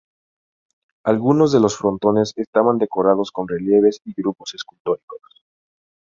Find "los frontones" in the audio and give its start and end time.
1.59-2.33